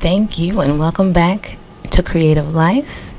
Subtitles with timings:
[0.00, 1.58] Thank you and welcome back
[1.90, 3.14] to Creative Life.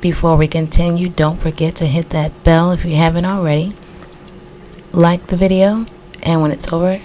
[0.00, 3.76] Before we continue, don't forget to hit that bell if you haven't already.
[4.90, 5.84] Like the video,
[6.22, 7.02] and when it's over,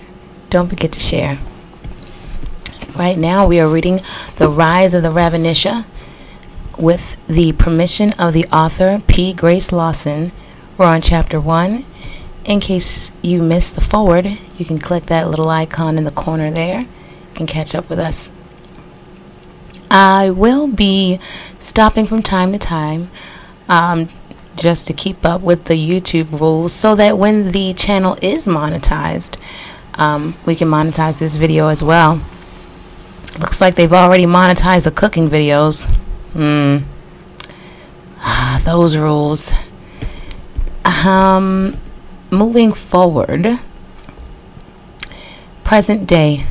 [0.50, 1.40] don't forget to share.
[2.96, 4.00] Right now, we are reading
[4.38, 5.86] The Rise of the Ravenisha
[6.78, 9.34] with the permission of the author P.
[9.34, 10.32] Grace Lawson.
[10.78, 11.84] We're on chapter 1.
[12.46, 16.50] In case you missed the foreword, you can click that little icon in the corner
[16.50, 16.86] there.
[17.38, 18.32] Can catch up with us.
[19.92, 21.20] I will be
[21.60, 23.12] stopping from time to time
[23.70, 24.10] um,
[24.56, 29.38] just to keep up with the YouTube rules so that when the channel is monetized,
[29.94, 32.22] um, we can monetize this video as well.
[33.40, 35.86] Looks like they've already monetized the cooking videos.
[36.34, 36.80] Hmm.
[38.66, 39.54] Those rules.
[40.84, 41.78] Um,
[42.32, 43.60] moving forward,
[45.64, 46.48] present day.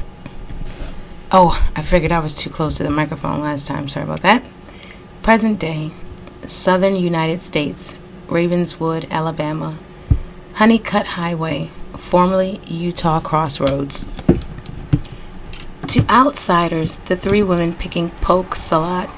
[1.33, 3.89] Oh, I figured I was too close to the microphone last time.
[3.89, 4.45] Sorry about that.
[5.25, 5.91] Present day,
[6.45, 7.97] southern United States,
[8.29, 9.77] Ravenswood, Alabama,
[10.55, 14.05] Honeycutt Highway, formerly Utah Crossroads.
[15.89, 19.11] To outsiders, the three women picking poke salad,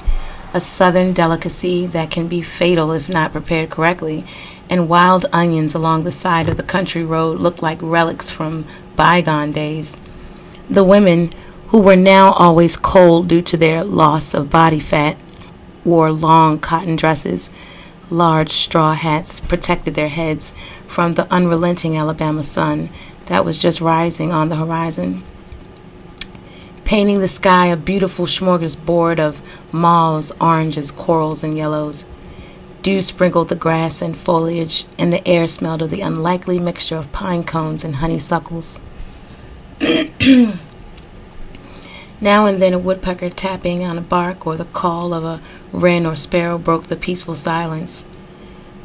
[0.54, 4.24] a southern delicacy that can be fatal if not prepared correctly,
[4.70, 8.64] and wild onions along the side of the country road look like relics from
[8.96, 9.98] bygone days.
[10.70, 11.30] The women,
[11.68, 15.16] who were now always cold due to their loss of body fat,
[15.84, 17.50] wore long cotton dresses.
[18.10, 20.54] Large straw hats protected their heads
[20.86, 22.88] from the unrelenting Alabama sun
[23.26, 25.22] that was just rising on the horizon.
[26.84, 32.06] Painting the sky a beautiful smorgasbord of mauves, oranges, corals, and yellows.
[32.80, 37.12] Dew sprinkled the grass and foliage, and the air smelled of the unlikely mixture of
[37.12, 38.80] pine cones and honeysuckles.
[42.20, 45.40] now and then a woodpecker tapping on a bark or the call of a
[45.72, 48.08] wren or sparrow broke the peaceful silence.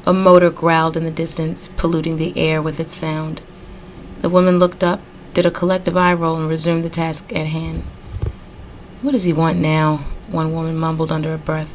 [0.06, 3.42] A motor growled in the distance, polluting the air with its sound.
[4.22, 5.02] The woman looked up,
[5.34, 7.84] did a collective eye roll, and resumed the task at hand.
[9.02, 10.06] What does he want now?
[10.28, 11.74] One woman mumbled under her breath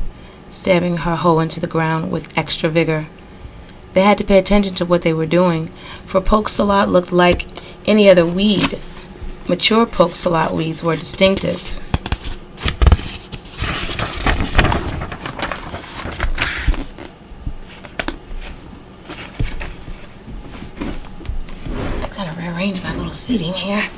[0.51, 3.07] stabbing her hoe into the ground with extra vigor.
[3.95, 5.69] They had to pay attention to what they were doing,
[6.07, 7.47] for poke salad looked like
[7.87, 8.79] any other weed.
[9.49, 11.63] Mature poke salad weeds were distinctive.
[22.03, 23.89] I kind of rearranged my little seating here,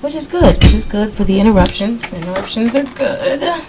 [0.00, 0.56] which is good.
[0.56, 2.12] Which is good for the interruptions.
[2.12, 3.66] Interruptions are good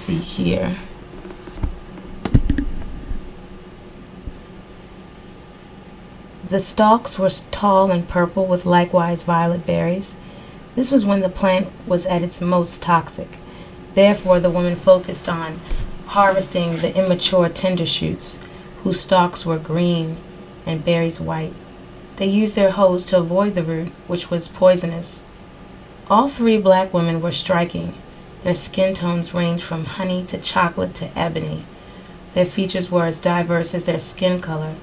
[0.00, 0.76] see here.
[6.50, 10.18] The stalks were tall and purple with likewise violet berries.
[10.74, 13.38] This was when the plant was at its most toxic.
[13.94, 15.60] Therefore, the woman focused on
[16.08, 18.40] harvesting the immature tender shoots,
[18.82, 20.16] whose stalks were green
[20.66, 21.54] and berries white.
[22.16, 25.22] They used their hoes to avoid the root, which was poisonous.
[26.10, 27.94] All three black women were striking,
[28.42, 31.64] their skin tones ranged from honey to chocolate to ebony.
[32.34, 34.74] Their features were as diverse as their skin color,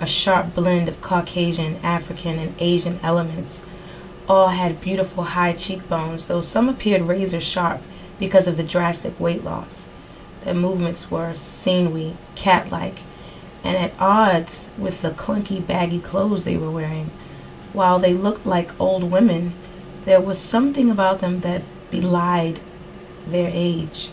[0.00, 3.64] a sharp blend of Caucasian, African, and Asian elements.
[4.28, 7.80] All had beautiful high cheekbones, though some appeared razor sharp
[8.18, 9.86] because of the drastic weight loss.
[10.42, 13.00] Their movements were sinewy, cat like,
[13.62, 17.10] and at odds with the clunky, baggy clothes they were wearing.
[17.72, 19.54] While they looked like old women,
[20.04, 22.60] there was something about them that belied
[23.26, 24.10] their age.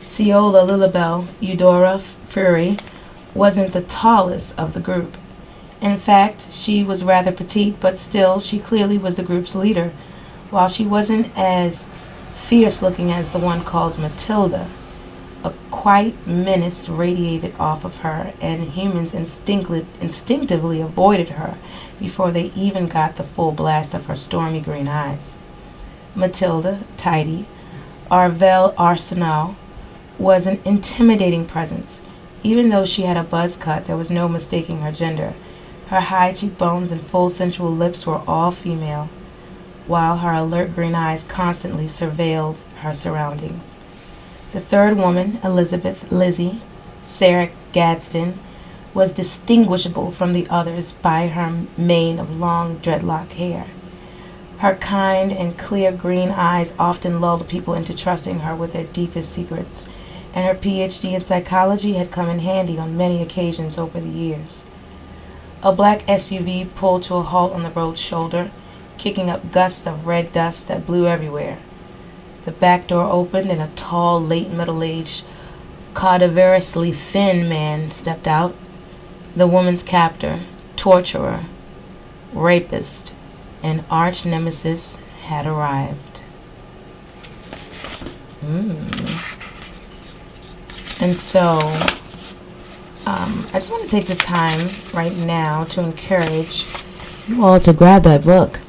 [0.00, 2.78] Ceola Lilibel Eudora Fury
[3.34, 5.16] wasn't the tallest of the group.
[5.80, 9.92] In fact, she was rather petite, but still, she clearly was the group's leader,
[10.50, 11.90] while she wasn't as
[12.34, 14.68] fierce looking as the one called Matilda.
[15.42, 21.56] A quiet menace radiated off of her, and humans instinctively, instinctively avoided her
[21.98, 25.36] before they even got the full blast of her stormy green eyes.
[26.14, 27.46] Matilda, Tildy,
[28.10, 29.56] Arvel Arsenal
[30.18, 32.02] was an intimidating presence.
[32.42, 35.34] Even though she had a buzz cut, there was no mistaking her gender.
[35.88, 39.08] Her high cheekbones and full sensual lips were all female,
[39.86, 43.78] while her alert green eyes constantly surveilled her surroundings.
[44.52, 46.60] The third woman, Elizabeth Lizzie
[47.04, 48.38] Sarah Gadsden,
[48.94, 53.66] was distinguishable from the others by her mane of long dreadlock hair.
[54.58, 59.32] Her kind and clear green eyes often lulled people into trusting her with their deepest
[59.32, 59.86] secrets,
[60.34, 64.64] and her PhD in psychology had come in handy on many occasions over the years.
[65.62, 68.50] A black SUV pulled to a halt on the road's shoulder.
[68.98, 71.58] kicking up gusts of red dust that blew everywhere.
[72.44, 75.24] The back door opened and a tall, late middle aged,
[75.94, 78.54] cadaverously thin man stepped out.
[79.34, 80.40] The woman's captor,
[80.76, 81.44] torturer,
[82.32, 83.12] rapist,
[83.62, 86.22] and arch nemesis had arrived.
[88.44, 89.31] Mm.
[91.02, 91.58] And so,
[93.06, 96.64] um, I just want to take the time right now to encourage
[97.26, 98.60] you all to grab that book.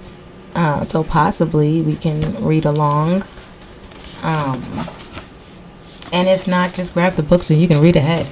[0.55, 3.23] Uh, so possibly we can read along.
[4.23, 4.89] Um,
[6.11, 8.27] and if not, just grab the book so you can read ahead.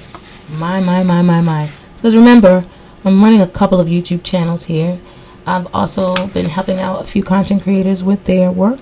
[0.50, 1.70] My, my, my, my, my.
[1.94, 2.64] Because remember,
[3.04, 4.98] I'm running a couple of YouTube channels here.
[5.46, 8.80] I've also been helping out a few content creators with their work.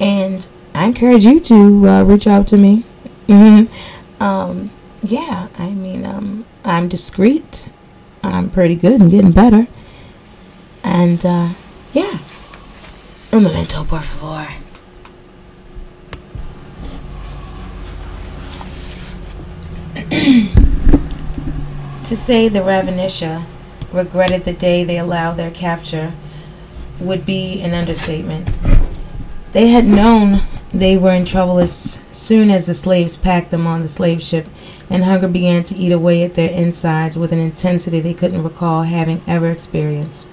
[0.00, 2.84] And I encourage you to uh, reach out to me.
[3.28, 3.97] Mm-hmm.
[4.20, 4.70] Um,
[5.02, 7.68] yeah, I mean, um, I'm discreet.
[8.22, 9.66] I'm pretty good and getting better.
[10.82, 11.50] And, uh,
[11.92, 12.18] yeah.
[13.32, 14.48] Un momento, por favor.
[22.04, 23.44] to say the Ravenisha
[23.92, 26.14] regretted the day they allowed their capture
[26.98, 28.48] would be an understatement.
[29.52, 30.42] They had known
[30.72, 34.46] they were in trouble as soon as the slaves packed them on the slave ship,
[34.90, 38.82] and hunger began to eat away at their insides with an intensity they couldn't recall
[38.82, 40.28] having ever experienced.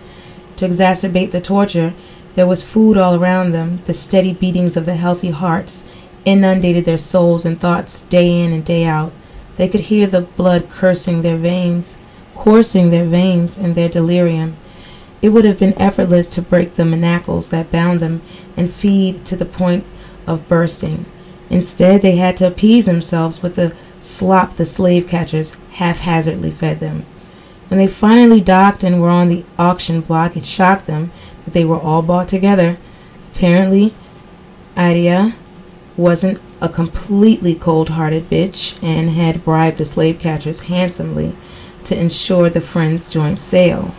[0.58, 1.94] To exacerbate the torture,
[2.36, 3.78] there was food all around them.
[3.86, 5.86] The steady beatings of the healthy hearts
[6.26, 9.14] inundated their souls and thoughts day in and day out.
[9.56, 11.98] They could hear the blood cursing their veins,
[12.34, 14.58] coursing their veins in their delirium.
[15.22, 18.22] It would have been effortless to break the manacles that bound them
[18.58, 19.86] and feed to the point
[20.28, 21.06] of bursting.
[21.50, 27.06] Instead, they had to appease themselves with the slop the slave catchers haphazardly fed them.
[27.68, 31.12] When they finally docked and were on the auction block, it shocked them
[31.44, 32.78] that they were all bought together.
[33.34, 33.94] Apparently,
[34.76, 35.34] Idia
[35.98, 41.36] wasn't a completely cold hearted bitch and had bribed the slave catchers handsomely
[41.86, 43.94] to ensure the friends' joint sale.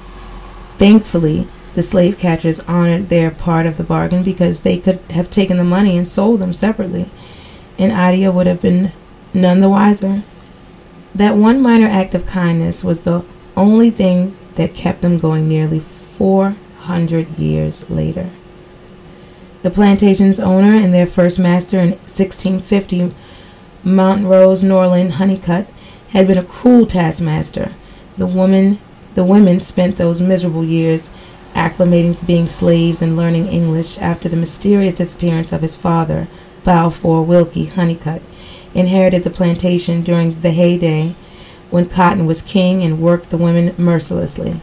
[0.79, 5.59] Thankfully, the slave catchers honored their part of the bargain because they could have taken
[5.59, 7.11] the money and sold them separately,
[7.79, 8.93] and Idia would have been
[9.35, 10.23] none the wiser.
[11.15, 13.27] That one minor act of kindness was the
[13.59, 18.31] only thing that kept them going nearly 400 years later.
[19.63, 23.13] The plantation's owner and their first master in 1650,
[23.85, 25.67] Montrose Norland Honeycutt,
[26.09, 27.75] had been a cruel taskmaster.
[28.17, 28.79] The woman,
[29.15, 31.11] the women spent those miserable years
[31.57, 36.29] acclimating to being slaves and learning English after the mysterious disappearance of his father,
[36.63, 38.23] Balfour Wilkie Honeycutt,
[38.75, 41.17] inherited the plantation during the heyday
[41.71, 44.61] when cotton was king and worked the women mercilessly.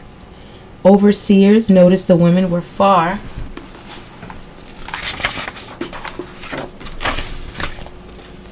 [0.84, 3.18] Overseers noticed the women were far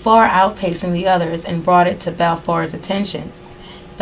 [0.02, 3.32] far outpacing the others and brought it to Balfour's attention.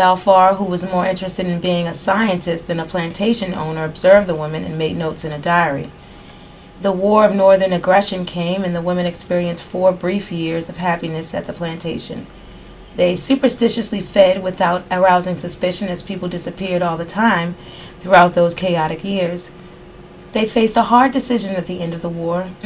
[0.01, 4.35] Balfour, who was more interested in being a scientist than a plantation owner, observed the
[4.35, 5.91] women and made notes in a diary.
[6.81, 11.35] The War of Northern Aggression came, and the women experienced four brief years of happiness
[11.35, 12.27] at the plantation.
[12.97, 17.57] They superstitiously fed without arousing suspicion as people disappeared all the time
[18.01, 19.53] throughout those chaotic years.
[20.33, 22.49] They faced a hard decision at the end of the war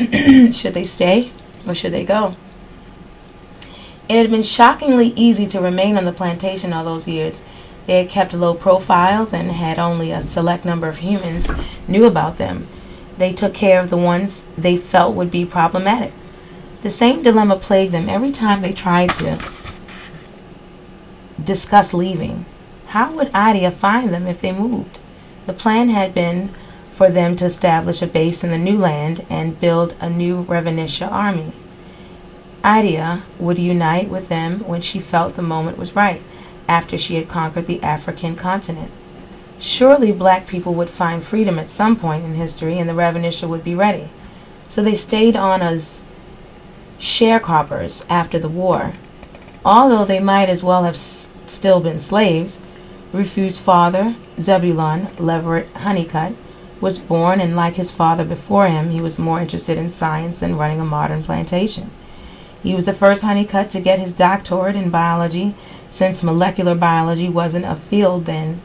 [0.53, 1.33] should they stay
[1.67, 2.37] or should they go?
[4.07, 7.43] It had been shockingly easy to remain on the plantation all those years.
[7.87, 11.51] They had kept low profiles and had only a select number of humans
[11.89, 12.67] knew about them.
[13.17, 16.13] They took care of the ones they felt would be problematic.
[16.83, 19.39] The same dilemma plagued them every time they tried to
[21.43, 22.45] discuss leaving.
[22.89, 24.99] How would Idia find them if they moved?
[25.47, 26.51] The plan had been
[26.95, 31.11] for them to establish a base in the new land and build a new Ravenisha
[31.11, 31.53] army.
[32.65, 36.23] Idia would unite with them when she felt the moment was right,
[36.67, 38.91] after she had conquered the African continent.
[39.59, 43.63] Surely black people would find freedom at some point in history and the Ravenisha would
[43.63, 44.09] be ready.
[44.69, 46.03] So they stayed on as
[46.99, 48.95] sharecroppers after the war.
[49.65, 52.61] Although they might as well have s- still been slaves,
[53.13, 56.35] Rufu's father, Zebulon Leverett Honeycutt,
[56.81, 60.57] was born and like his father before him, he was more interested in science than
[60.57, 61.91] running a modern plantation.
[62.65, 65.55] He was the first Honeycutt to get his doctorate in biology,
[65.91, 68.63] since molecular biology wasn't a field then.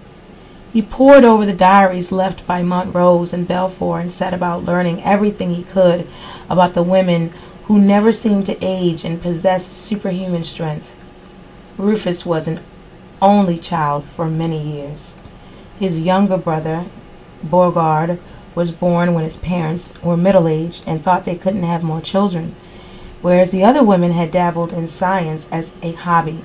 [0.71, 5.53] He pored over the diaries left by Montrose and Balfour and set about learning everything
[5.53, 6.07] he could
[6.49, 7.31] about the women
[7.65, 10.95] who never seemed to age and possessed superhuman strength.
[11.77, 12.61] Rufus was an
[13.21, 15.17] only child for many years.
[15.77, 16.85] His younger brother,
[17.45, 18.17] Borgard,
[18.55, 22.55] was born when his parents were middle aged and thought they couldn't have more children,
[23.21, 26.41] whereas the other women had dabbled in science as a hobby.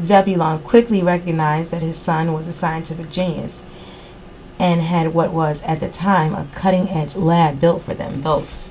[0.00, 3.64] Zebulon quickly recognized that his son was a scientific genius
[4.58, 8.68] and had what was, at the time, a cutting edge lab built for them both.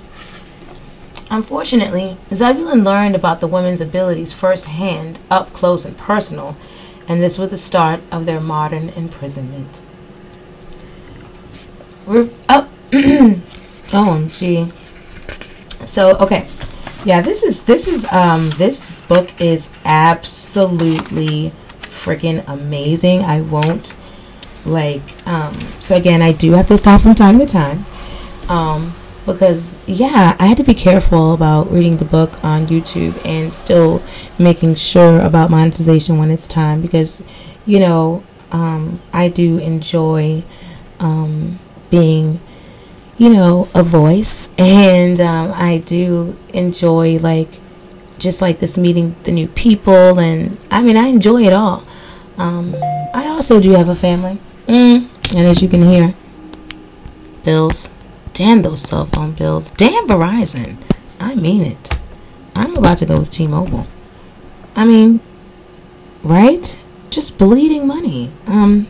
[1.30, 6.56] Unfortunately, Zebulon learned about the women's abilities firsthand, up close and personal,
[7.08, 9.82] and this was the start of their modern imprisonment.
[12.06, 12.70] We're up.
[12.94, 14.72] Oh, oh OMG.
[15.88, 16.48] So, okay.
[17.08, 23.22] Yeah, this is this is um this book is absolutely freaking amazing.
[23.22, 23.96] I won't
[24.66, 27.86] like um so again, I do have to stop from time to time.
[28.50, 28.94] Um
[29.26, 34.02] because yeah, I had to be careful about reading the book on YouTube and still
[34.38, 37.24] making sure about monetization when it's time because
[37.66, 38.22] you know
[38.52, 40.44] um, I do enjoy
[41.00, 41.60] um,
[41.90, 42.42] being
[43.18, 47.60] you know a voice and um, I do enjoy like
[48.18, 51.84] just like this meeting the new people and I mean I enjoy it all.
[52.38, 52.76] Um,
[53.14, 55.08] I also do have a family, mm.
[55.36, 56.14] and as you can hear,
[57.44, 57.90] bills
[58.38, 59.72] Damn those cell phone bills.
[59.72, 60.78] Damn Verizon.
[61.20, 61.90] I mean it.
[62.56, 63.88] I'm about to go with T Mobile.
[64.76, 65.22] I mean,
[66.22, 66.78] right?
[67.10, 68.30] Just bleeding money.
[68.46, 68.86] Um,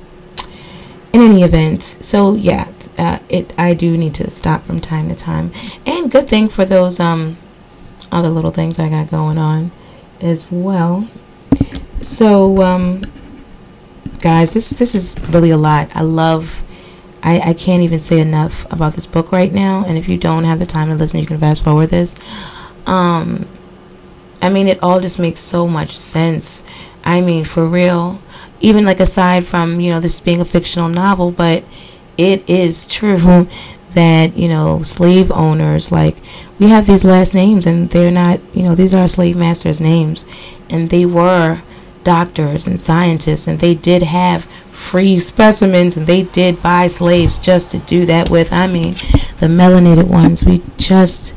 [1.14, 5.16] in any event, so yeah, uh, it I do need to stop from time to
[5.16, 5.52] time.
[5.86, 7.38] And good thing for those um
[8.12, 9.72] other little things I got going on
[10.22, 11.08] as well.
[12.02, 13.02] So um
[14.22, 15.90] guys, this this is really a lot.
[15.96, 16.64] I love
[17.24, 19.84] I, I can't even say enough about this book right now.
[19.86, 22.16] And if you don't have the time to listen, you can fast forward this.
[22.86, 23.48] Um,
[24.42, 26.64] I mean, it all just makes so much sense.
[27.04, 28.22] I mean, for real.
[28.60, 31.64] Even like aside from, you know, this being a fictional novel, but
[32.18, 33.48] it is true
[33.94, 36.18] that, you know, slave owners, like,
[36.60, 40.26] we have these last names and they're not, you know, these are slave masters' names.
[40.70, 41.62] And they were
[42.04, 47.72] doctors and scientists, and they did have free specimens, and they did buy slaves just
[47.72, 48.54] to do that with.
[48.54, 48.94] I mean,
[49.40, 51.34] the melanated ones, we just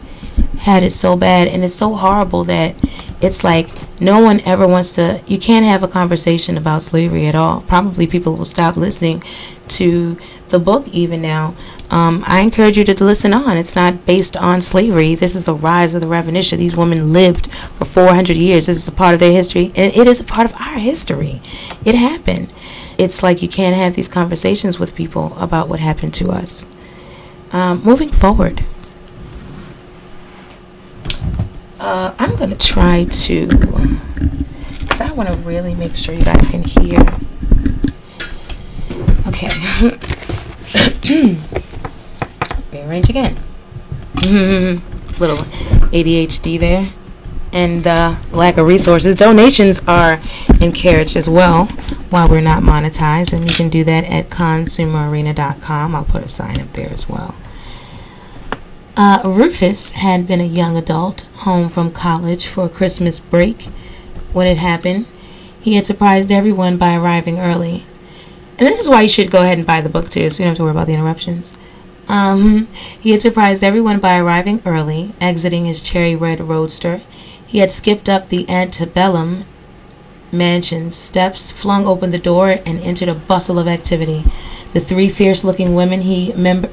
[0.58, 2.76] had it so bad, and it's so horrible that
[3.20, 3.68] it's like
[4.00, 5.22] no one ever wants to.
[5.26, 7.60] You can't have a conversation about slavery at all.
[7.62, 9.22] Probably people will stop listening
[9.68, 11.54] to the book even now.
[11.90, 13.56] Um, I encourage you to listen on.
[13.56, 15.14] It's not based on slavery.
[15.14, 16.58] This is the rise of the revolution.
[16.58, 18.66] These women lived for 400 years.
[18.66, 21.40] This is a part of their history, and it is a part of our history.
[21.84, 22.52] It happened.
[22.98, 26.66] It's like you can't have these conversations with people about what happened to us.
[27.52, 28.64] Um, moving forward,
[31.80, 36.46] uh, I'm going to try to, because I want to really make sure you guys
[36.46, 37.00] can hear.
[39.26, 39.49] Okay.
[42.72, 43.38] Rearrange again.
[45.18, 45.38] Little
[45.88, 46.92] ADHD there.
[47.52, 49.16] And uh, lack of resources.
[49.16, 50.20] Donations are
[50.60, 51.64] encouraged as well
[52.10, 53.32] while we're not monetized.
[53.32, 55.94] And you can do that at consumerarena.com.
[55.94, 57.34] I'll put a sign up there as well.
[58.97, 63.62] Uh, Rufus had been a young adult home from college for a Christmas break
[64.32, 65.06] when it happened.
[65.61, 67.85] He had surprised everyone by arriving early.
[68.59, 70.44] And this is why you should go ahead and buy the book too, so you
[70.44, 71.56] don't have to worry about the interruptions.
[72.09, 72.66] Um,
[73.00, 77.00] he had surprised everyone by arriving early, exiting his cherry red roadster.
[77.47, 79.44] He had skipped up the antebellum
[80.32, 84.25] mansion steps, flung open the door, and entered a bustle of activity.
[84.73, 86.70] The three fierce looking women he, mem-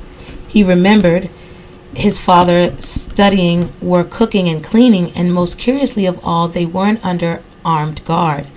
[0.47, 1.29] he remembered
[1.95, 7.41] his father studying were cooking and cleaning, and most curiously of all, they weren't under
[7.63, 8.47] armed guard.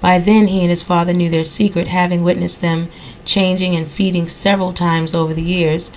[0.00, 2.88] By then, he and his father knew their secret, having witnessed them
[3.24, 5.90] changing and feeding several times over the years.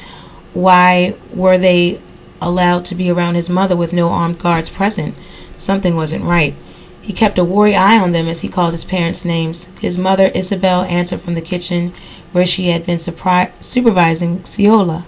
[0.54, 2.02] Why were they
[2.42, 5.16] allowed to be around his mother with no armed guards present?
[5.58, 6.56] Something wasn't right.
[7.02, 9.68] He kept a wary eye on them as he called his parents' names.
[9.82, 11.94] His mother, Isabel, answered from the kitchen
[12.32, 15.06] where she had been supervising Ciola,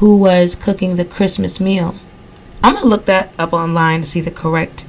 [0.00, 1.94] who was cooking the Christmas meal.
[2.64, 4.86] I'm going to look that up online to see the correct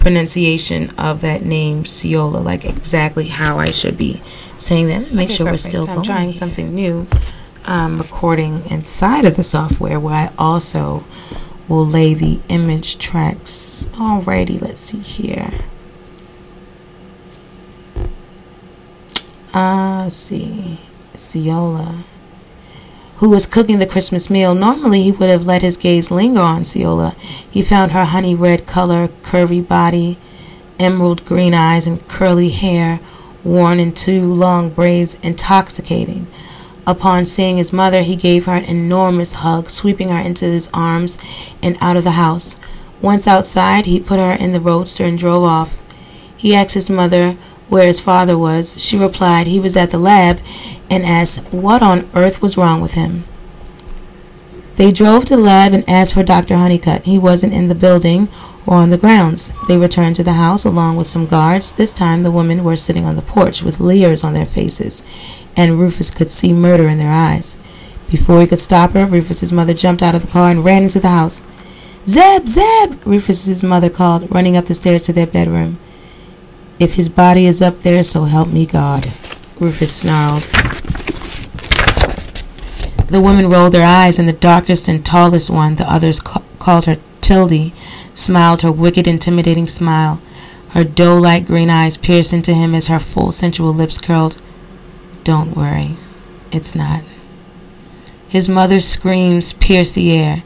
[0.00, 4.20] pronunciation of that name, Ciola, like exactly how I should be
[4.58, 5.12] saying that.
[5.12, 5.64] Make okay, sure perfect.
[5.64, 5.98] we're still going.
[5.98, 7.06] I'm trying something new.
[7.66, 11.04] Um, recording inside of the software where I also
[11.68, 13.88] will lay the image tracks.
[13.92, 15.52] Alrighty, let's see here.
[19.54, 20.80] Ah, uh, see,
[21.14, 22.02] Ciola
[23.18, 24.54] who was cooking the Christmas meal.
[24.54, 27.14] Normally, he would have let his gaze linger on Ciola.
[27.50, 30.18] He found her honey red color, curvy body,
[30.78, 33.00] emerald green eyes, and curly hair
[33.44, 36.26] worn in two long braids intoxicating.
[36.86, 41.18] Upon seeing his mother, he gave her an enormous hug, sweeping her into his arms
[41.62, 42.56] and out of the house.
[43.02, 45.76] Once outside, he put her in the roadster and drove off.
[46.36, 47.36] He asked his mother
[47.68, 48.82] where his father was.
[48.82, 50.40] She replied he was at the lab
[50.90, 53.24] and asked what on earth was wrong with him.
[54.76, 56.56] They drove to the lab and asked for Dr.
[56.56, 57.04] Honeycutt.
[57.04, 58.28] He wasn't in the building
[58.64, 59.50] or on the grounds.
[59.66, 61.72] They returned to the house along with some guards.
[61.72, 65.02] This time the women were sitting on the porch with leers on their faces,
[65.56, 67.58] and Rufus could see murder in their eyes.
[68.08, 71.00] Before he could stop her, Rufus's mother jumped out of the car and ran into
[71.00, 71.42] the house.
[72.06, 73.04] Zeb, Zeb!
[73.04, 75.78] Rufus's mother called, running up the stairs to their bedroom.
[76.80, 79.06] If his body is up there, so help me God,
[79.58, 80.44] Rufus snarled.
[83.08, 86.84] The women rolled their eyes, and the darkest and tallest one, the others ca- called
[86.84, 87.72] her Tildy,
[88.14, 90.20] smiled her wicked, intimidating smile.
[90.70, 94.40] Her doe like green eyes pierced into him as her full, sensual lips curled.
[95.24, 95.96] Don't worry,
[96.52, 97.02] it's not.
[98.28, 100.42] His mother's screams pierced the air.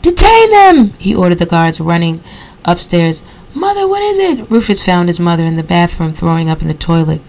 [0.00, 0.92] Detain them!
[0.98, 2.20] he ordered the guards, running
[2.64, 3.24] upstairs.
[3.54, 4.50] Mother, what is it?
[4.50, 7.20] Rufus found his mother in the bathroom, throwing up in the toilet.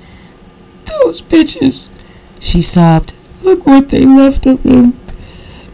[0.86, 1.90] Those bitches,
[2.40, 3.14] she sobbed.
[3.44, 5.00] Look what they left of him.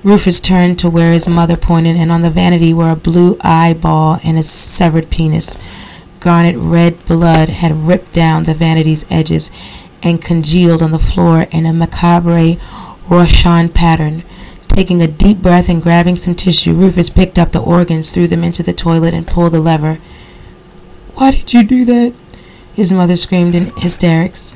[0.04, 4.20] Rufus turned to where his mother pointed, and on the vanity were a blue eyeball
[4.24, 5.58] and a severed penis.
[6.20, 9.52] Garnet red blood had ripped down the vanity's edges
[10.04, 12.56] and congealed on the floor in a macabre
[13.10, 14.24] Rorschach pattern.
[14.74, 18.44] Taking a deep breath and grabbing some tissue, Rufus picked up the organs, threw them
[18.44, 20.00] into the toilet, and pulled the lever.
[21.16, 22.14] Why did you do that?
[22.74, 24.56] His mother screamed in hysterics.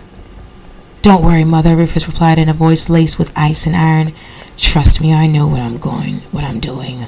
[1.01, 4.13] Don't worry, Mother, Rufus replied in a voice laced with ice and iron.
[4.57, 7.05] Trust me, I know what I'm going, what I'm doing.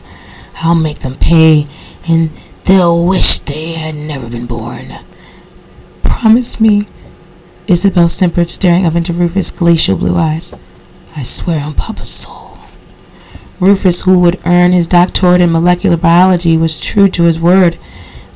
[0.57, 1.65] I'll make them pay,
[2.07, 2.29] and
[2.65, 4.91] they'll wish they had never been born.
[6.03, 6.87] Promise me,
[7.67, 10.53] Isabel simpered, staring up into Rufus' glacial blue eyes.
[11.15, 12.46] I swear on Papa's soul.
[13.59, 17.77] Rufus, who would earn his doctorate in molecular biology, was true to his word.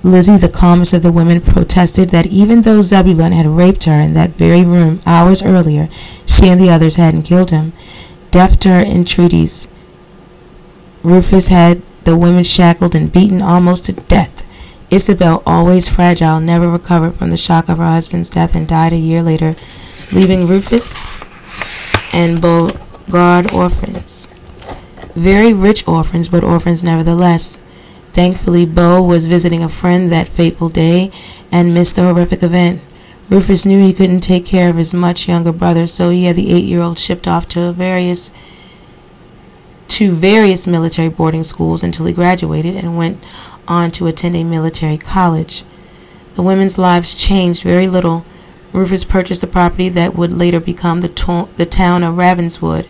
[0.04, 4.14] Lizzie, the calmest of the women, protested that even though Zebulon had raped her in
[4.14, 5.90] that very room hours earlier,
[6.26, 7.74] she and the others hadn't killed him.
[8.32, 9.68] Deaf to her entreaties,
[11.04, 14.44] Rufus had the women shackled and beaten almost to death.
[14.90, 18.98] Isabel, always fragile, never recovered from the shock of her husband's death and died a
[18.98, 19.56] year later,
[20.12, 21.02] leaving Rufus
[22.12, 24.28] and Bogard orphans.
[25.16, 27.60] Very rich orphans, but orphans nevertheless.
[28.14, 31.12] Thankfully, Bo was visiting a friend that fateful day
[31.52, 32.82] and missed the horrific event.
[33.30, 36.52] Rufus knew he couldn't take care of his much younger brother, so he had the
[36.52, 38.32] eight-year-old shipped off to various
[39.88, 43.22] to various military boarding schools until he graduated and went
[43.68, 45.64] on to attend a military college.
[46.36, 48.26] The women's lives changed very little.
[48.72, 52.88] Rufus purchased a property that would later become the, to- the town of Ravenswood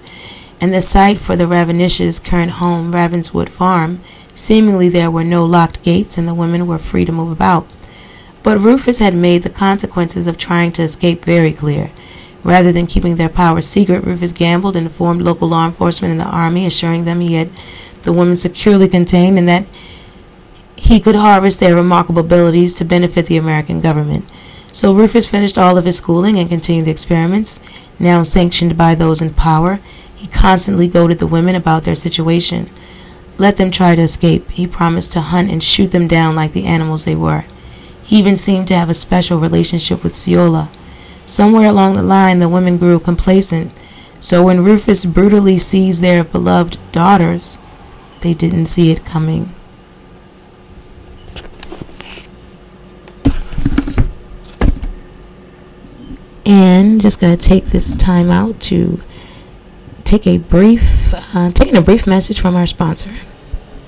[0.62, 4.00] and the site for the Ravenishes' current home, Ravenswood Farm.
[4.36, 7.68] Seemingly there were no locked gates and the women were free to move about.
[8.44, 11.92] But Rufus had made the consequences of trying to escape very clear.
[12.44, 16.26] Rather than keeping their power secret, Rufus gambled and informed local law enforcement and the
[16.26, 17.50] army, assuring them he had
[18.04, 19.66] the women securely contained and that
[20.76, 24.26] he could harvest their remarkable abilities to benefit the American government.
[24.72, 27.60] So Rufus finished all of his schooling and continued the experiments,
[28.00, 29.80] now sanctioned by those in power.
[30.22, 32.70] He constantly goaded the women about their situation.
[33.40, 34.52] Let them try to escape.
[34.52, 37.46] He promised to hunt and shoot them down like the animals they were.
[38.04, 40.70] He even seemed to have a special relationship with Ceola.
[41.26, 43.72] Somewhere along the line, the women grew complacent,
[44.20, 47.58] so when Rufus brutally seized their beloved daughters,
[48.20, 49.56] they didn't see it coming.
[56.46, 59.02] And just gonna take this time out to
[60.12, 63.16] take a brief, uh, taking a brief message from our sponsor.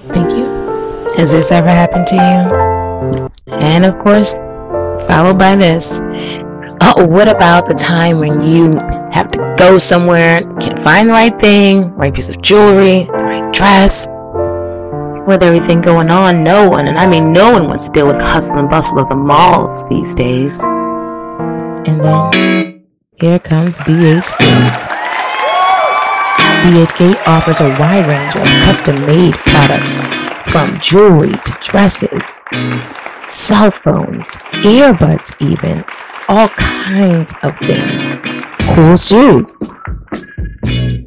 [0.07, 0.45] Thank you.
[1.17, 3.53] Has this ever happened to you?
[3.53, 4.33] And of course,
[5.05, 5.99] followed by this.
[6.79, 8.71] Oh, what about the time when you
[9.11, 14.07] have to go somewhere, can't find the right thing, right piece of jewelry, right dress?
[15.27, 18.17] With everything going on, no one, and I mean no one wants to deal with
[18.17, 20.63] the hustle and bustle of the malls these days.
[20.63, 22.85] And then
[23.19, 25.02] here comes DHgate.
[26.63, 29.97] BHK offers a wide range of custom made products
[30.49, 32.41] from jewelry to dresses,
[33.27, 35.83] cell phones, earbuds, even
[36.29, 38.15] all kinds of things,
[38.73, 39.61] cool shoes,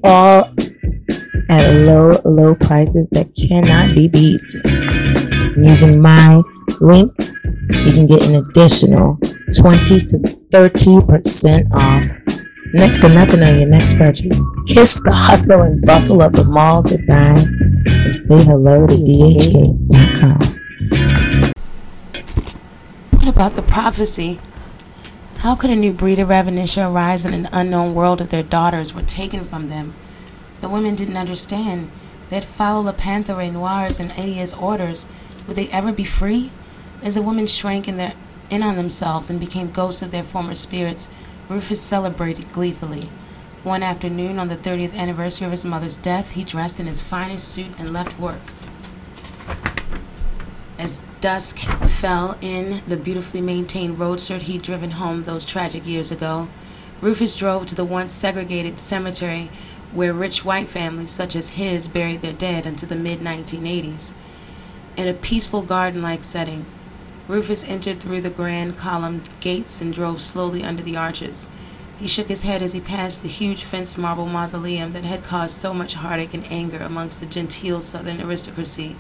[0.05, 0.53] all
[1.49, 4.43] at low, low prices that cannot be beat.
[5.57, 6.43] Using my
[6.83, 9.19] link, you can get an additional
[9.59, 10.19] 20 to
[10.53, 12.46] 30% off
[12.77, 14.39] Next to nothing on your next purchase.
[14.69, 17.43] Kiss the hustle and bustle of the mall goodbye
[17.87, 20.37] and say hello to DHgate.com.
[23.13, 24.39] What about the prophecy?
[25.39, 28.93] How could a new breed of Ravenisha arise in an unknown world if their daughters
[28.93, 29.95] were taken from them?
[30.61, 31.91] The women didn't understand.
[32.29, 35.07] They'd follow Le Panthère Noir's and Idia's orders.
[35.49, 36.51] Would they ever be free?
[37.03, 38.13] As the women shrank in, their,
[38.51, 41.09] in on themselves and became ghosts of their former spirits,
[41.49, 43.09] Rufus celebrated gleefully.
[43.63, 47.49] One afternoon, on the 30th anniversary of his mother's death, he dressed in his finest
[47.49, 48.41] suit and left work.
[50.79, 56.49] As dusk fell in the beautifully maintained roadster he'd driven home those tragic years ago,
[57.01, 59.51] Rufus drove to the once segregated cemetery
[59.93, 64.15] where rich white families such as his buried their dead until the mid 1980s.
[64.97, 66.67] In a peaceful garden like setting,
[67.29, 71.49] Rufus entered through the grand columned gates and drove slowly under the arches.
[71.99, 75.57] He shook his head as he passed the huge fenced marble mausoleum that had caused
[75.57, 78.97] so much heartache and anger amongst the genteel southern aristocracy.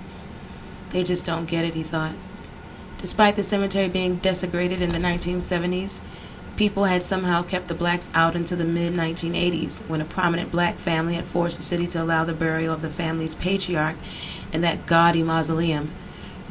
[0.90, 2.14] They just don't get it, he thought.
[2.98, 6.00] Despite the cemetery being desecrated in the 1970s,
[6.56, 10.78] people had somehow kept the blacks out until the mid 1980s when a prominent black
[10.78, 13.96] family had forced the city to allow the burial of the family's patriarch
[14.52, 15.92] in that gaudy mausoleum.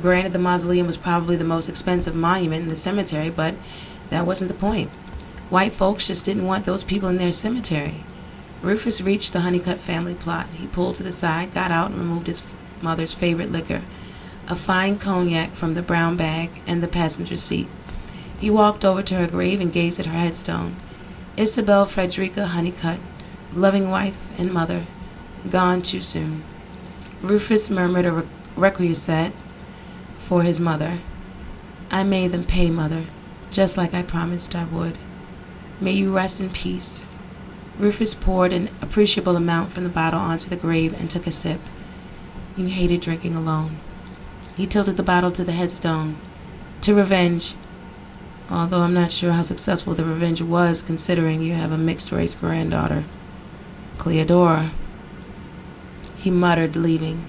[0.02, 3.56] Granted, the mausoleum was probably the most expensive monument in the cemetery, but
[4.10, 4.90] that wasn't the point.
[5.50, 8.04] White folks just didn't want those people in their cemetery.
[8.62, 10.48] Rufus reached the Honeycutt family plot.
[10.56, 12.42] He pulled to the side, got out, and removed his
[12.82, 13.84] mother's favorite liquor,
[14.48, 17.68] a fine cognac from the brown bag and the passenger seat.
[18.38, 20.76] He walked over to her grave and gazed at her headstone.
[21.38, 23.00] Isabel Frederica Honeycutt,
[23.54, 24.86] loving wife and mother,
[25.50, 26.44] gone too soon.
[27.22, 29.32] Rufus murmured a requiescat
[30.26, 31.00] for his mother.
[31.92, 33.06] I made them pay, mother,
[33.52, 34.98] just like I promised I would.
[35.80, 37.06] May you rest in peace.
[37.78, 41.60] Rufus poured an appreciable amount from the bottle onto the grave and took a sip.
[42.58, 43.78] You hated drinking alone.
[44.58, 46.18] He tilted the bottle to the headstone.
[46.82, 47.54] To revenge.
[48.50, 52.34] Although I'm not sure how successful the revenge was, considering you have a mixed race
[52.34, 53.04] granddaughter.
[53.98, 54.72] Cleodora.
[56.18, 57.26] He muttered, leaving.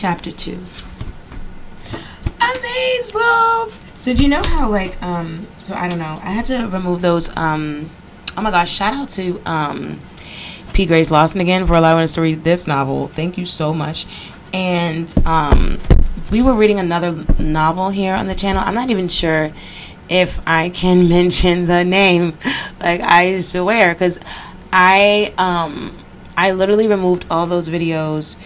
[0.00, 0.58] Chapter 2
[2.40, 3.80] Amazeballs!
[3.98, 7.02] So do you know how like um so I don't know, I had to remove
[7.02, 7.90] those um
[8.34, 10.00] oh my gosh, shout out to um
[10.72, 10.86] P.
[10.86, 13.08] Grace Lawson again for allowing us to read this novel.
[13.08, 14.06] Thank you so much.
[14.54, 15.78] And um
[16.30, 18.62] we were reading another novel here on the channel.
[18.64, 19.52] I'm not even sure
[20.08, 22.32] if I can mention the name.
[22.80, 24.18] Like I swear, because
[24.72, 25.94] I um
[26.38, 28.36] I literally removed all those videos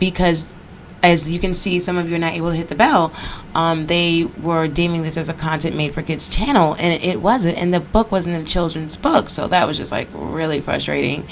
[0.00, 0.52] because
[1.02, 3.12] as you can see, some of you are not able to hit the bell.
[3.54, 7.58] Um, they were deeming this as a content made for kids channel, and it wasn't.
[7.58, 11.26] And the book wasn't a children's book, so that was just like really frustrating.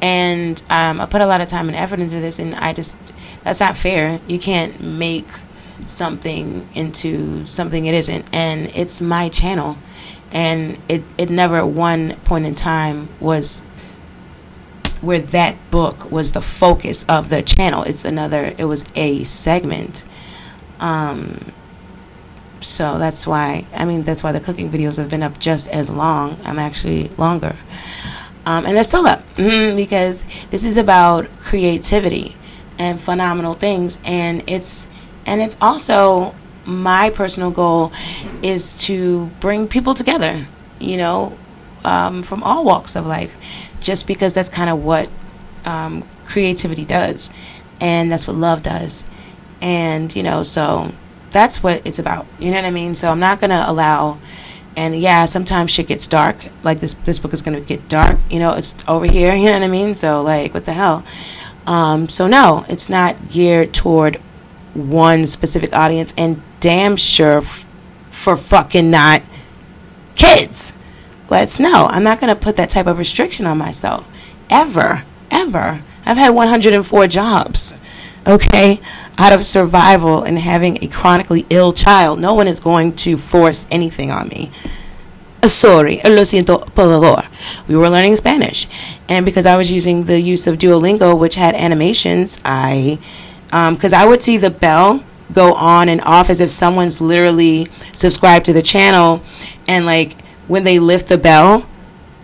[0.00, 2.98] And um, I put a lot of time and effort into this, and I just
[3.42, 4.20] that's not fair.
[4.26, 5.28] You can't make
[5.86, 9.76] something into something it isn't, and it's my channel,
[10.32, 13.62] and it it never at one point in time was
[15.00, 17.82] where that book was the focus of the channel.
[17.82, 20.04] It's another, it was a segment.
[20.78, 21.52] Um,
[22.60, 25.88] so that's why, I mean, that's why the cooking videos have been up just as
[25.88, 26.38] long.
[26.44, 27.56] I'm actually longer.
[28.44, 32.36] Um, and they're still up because this is about creativity
[32.78, 33.98] and phenomenal things.
[34.04, 34.88] And it's,
[35.24, 36.34] and it's also
[36.66, 37.92] my personal goal
[38.42, 40.46] is to bring people together,
[40.78, 41.38] you know,
[41.84, 45.08] um, from all walks of life just because that's kind of what
[45.64, 47.30] um, creativity does
[47.80, 49.04] and that's what love does.
[49.60, 50.92] And you know so
[51.30, 52.94] that's what it's about you know what i mean?
[52.94, 54.18] So i'm not gonna allow
[54.76, 58.38] and yeah sometimes shit gets dark like this this book is gonna get dark you
[58.38, 59.94] know it's over here you know what i mean?
[59.94, 61.04] So like what the hell?
[61.66, 64.16] Um, so no it's not geared toward
[64.74, 67.66] one specific audience and damn sure f-
[68.08, 69.22] for fucking not
[70.14, 70.74] kids
[71.30, 71.86] let's know.
[71.86, 74.08] I'm not going to put that type of restriction on myself.
[74.50, 75.04] Ever.
[75.30, 75.82] Ever.
[76.04, 77.74] I've had 104 jobs.
[78.26, 78.80] Okay?
[79.16, 82.20] Out of survival and having a chronically ill child.
[82.20, 84.50] No one is going to force anything on me.
[85.42, 87.26] Sorry, lo siento, por favor.
[87.66, 88.66] We were learning Spanish.
[89.08, 92.98] And because I was using the use of Duolingo, which had animations, I,
[93.46, 97.68] because um, I would see the bell go on and off as if someone's literally
[97.94, 99.22] subscribed to the channel
[99.66, 100.16] and like
[100.50, 101.64] when they lift the bell,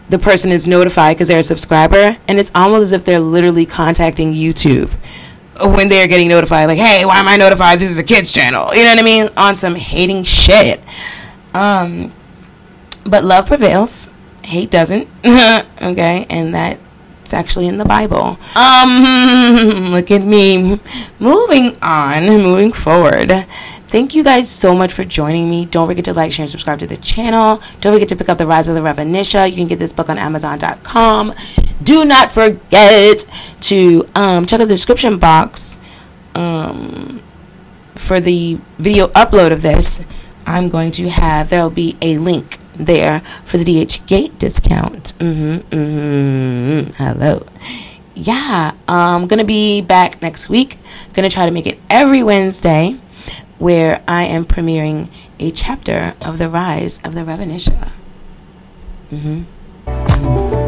[0.08, 3.64] the person is notified because they're a subscriber, and it's almost as if they're literally
[3.64, 4.92] contacting YouTube
[5.74, 7.78] when they're getting notified, like, "Hey, why am I notified?
[7.78, 9.28] This is a kids channel." You know what I mean?
[9.36, 10.82] On some hating shit.
[11.54, 12.12] Um,
[13.04, 14.10] but love prevails,
[14.42, 15.08] hate doesn't.
[15.24, 16.80] okay, and that
[17.22, 18.38] it's actually in the Bible.
[18.56, 20.80] Um, look at me.
[21.20, 23.46] Moving on, moving forward.
[23.96, 25.64] Thank you guys so much for joining me.
[25.64, 27.62] Don't forget to like, share, and subscribe to the channel.
[27.80, 29.48] Don't forget to pick up The Rise of the Ravenisha.
[29.48, 31.32] You can get this book on Amazon.com.
[31.82, 33.24] Do not forget
[33.62, 35.78] to um, check out the description box
[36.34, 37.22] um,
[37.94, 40.04] for the video upload of this.
[40.44, 45.14] I'm going to have, there'll be a link there for the DH Gate discount.
[45.20, 47.02] Mm-hmm, mm-hmm.
[47.02, 47.46] Hello.
[48.14, 50.78] Yeah, I'm gonna be back next week.
[51.14, 52.98] Gonna try to make it every Wednesday,
[53.58, 57.92] where I am premiering a chapter of the Rise of the.
[59.10, 59.44] Mm-hmm.
[59.86, 60.65] mm-hmm.